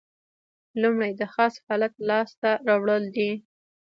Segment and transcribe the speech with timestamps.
[0.81, 3.31] لومړی د خاص حالت لاس ته راوړل دي.